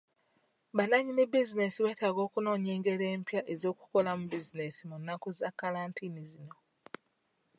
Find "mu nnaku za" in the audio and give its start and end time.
4.89-5.49